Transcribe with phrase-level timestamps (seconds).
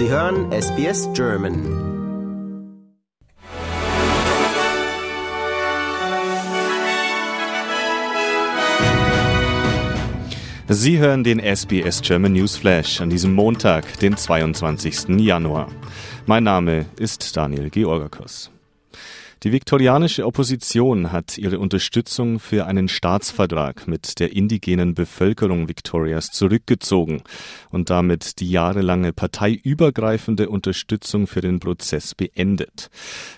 [0.00, 1.54] Sie hören SBS German.
[10.68, 15.18] Sie hören den SBS German News Flash an diesem Montag, den 22.
[15.18, 15.68] Januar.
[16.24, 18.50] Mein Name ist Daniel Georgakos.
[19.42, 27.22] Die viktorianische Opposition hat ihre Unterstützung für einen Staatsvertrag mit der indigenen Bevölkerung Victorias zurückgezogen
[27.70, 32.90] und damit die jahrelange parteiübergreifende Unterstützung für den Prozess beendet.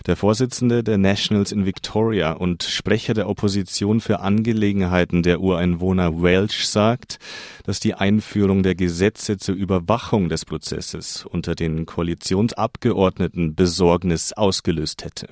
[0.05, 6.65] Der Vorsitzende der Nationals in Victoria und Sprecher der Opposition für Angelegenheiten der Ureinwohner Welsh
[6.65, 7.17] sagt,
[7.63, 15.29] dass die Einführung der Gesetze zur Überwachung des Prozesses unter den Koalitionsabgeordneten Besorgnis ausgelöst hätte.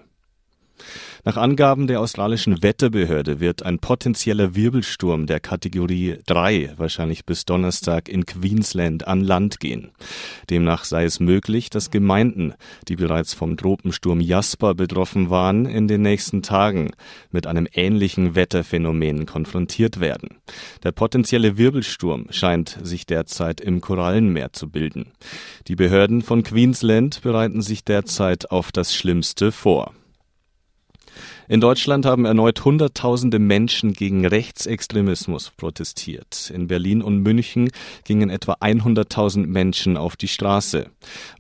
[1.24, 8.10] Nach Angaben der australischen Wetterbehörde wird ein potenzieller Wirbelsturm der Kategorie 3 wahrscheinlich bis Donnerstag
[8.10, 9.92] in Queensland an Land gehen.
[10.50, 12.56] Demnach sei es möglich, dass Gemeinden,
[12.88, 16.92] die bereits vom Tropensturm Jasper betroffen waren, in den nächsten Tagen
[17.30, 20.38] mit einem ähnlichen Wetterphänomen konfrontiert werden.
[20.84, 25.12] Der potenzielle Wirbelsturm scheint sich derzeit im Korallenmeer zu bilden.
[25.68, 29.94] Die Behörden von Queensland bereiten sich derzeit auf das Schlimmste vor.
[31.52, 36.50] In Deutschland haben erneut Hunderttausende Menschen gegen Rechtsextremismus protestiert.
[36.50, 37.70] In Berlin und München
[38.06, 40.86] gingen etwa 100.000 Menschen auf die Straße.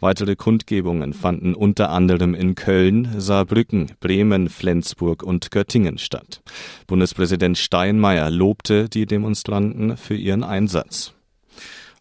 [0.02, 6.42] Weitere Kundgebungen fanden unter anderem in Köln, Saarbrücken, Bremen, Flensburg und Göttingen statt.
[6.88, 11.14] Bundespräsident Steinmeier lobte die Demonstranten für ihren Einsatz.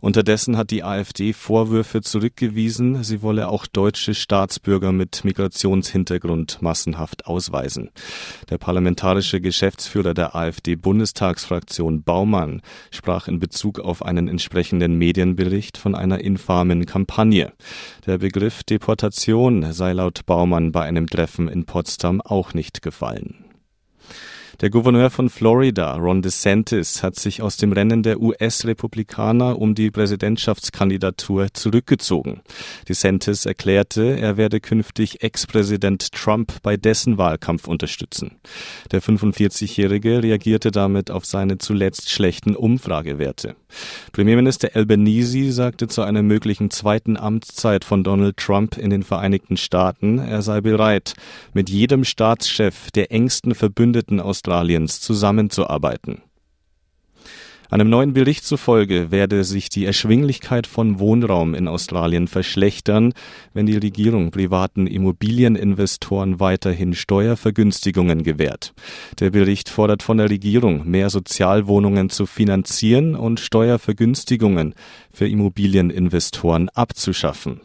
[0.00, 7.90] Unterdessen hat die AfD Vorwürfe zurückgewiesen, sie wolle auch deutsche Staatsbürger mit Migrationshintergrund massenhaft ausweisen.
[8.48, 16.20] Der parlamentarische Geschäftsführer der AfD-Bundestagsfraktion Baumann sprach in Bezug auf einen entsprechenden Medienbericht von einer
[16.20, 17.52] infamen Kampagne.
[18.06, 23.44] Der Begriff Deportation sei laut Baumann bei einem Treffen in Potsdam auch nicht gefallen.
[24.60, 29.90] Der Gouverneur von Florida, Ron DeSantis, hat sich aus dem Rennen der US-Republikaner um die
[29.90, 32.42] Präsidentschaftskandidatur zurückgezogen.
[32.86, 38.32] DeSantis erklärte, er werde künftig Ex-Präsident Trump bei dessen Wahlkampf unterstützen.
[38.92, 43.56] Der 45-Jährige reagierte damit auf seine zuletzt schlechten Umfragewerte.
[44.12, 50.18] Premierminister Albanese sagte zu einer möglichen zweiten Amtszeit von Donald Trump in den Vereinigten Staaten,
[50.18, 51.14] er sei bereit,
[51.54, 56.22] mit jedem Staatschef der engsten Verbündeten Australiens Australiens zusammenzuarbeiten.
[57.70, 63.12] Einem neuen Bericht zufolge werde sich die Erschwinglichkeit von Wohnraum in Australien verschlechtern,
[63.54, 68.74] wenn die Regierung privaten Immobilieninvestoren weiterhin Steuervergünstigungen gewährt.
[69.20, 74.74] Der Bericht fordert von der Regierung, mehr Sozialwohnungen zu finanzieren und Steuervergünstigungen
[75.12, 77.60] für Immobilieninvestoren abzuschaffen.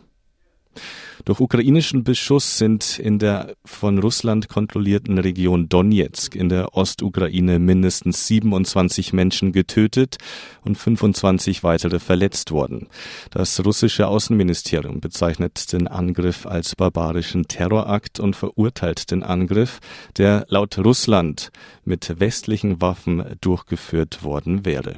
[1.25, 8.27] Durch ukrainischen Beschuss sind in der von Russland kontrollierten Region Donetsk in der Ostukraine mindestens
[8.27, 10.17] 27 Menschen getötet
[10.63, 12.87] und 25 weitere verletzt worden.
[13.31, 19.79] Das russische Außenministerium bezeichnet den Angriff als barbarischen Terrorakt und verurteilt den Angriff,
[20.17, 21.51] der laut Russland
[21.85, 24.97] mit westlichen Waffen durchgeführt worden wäre.